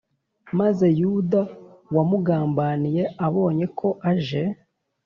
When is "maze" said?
0.59-0.85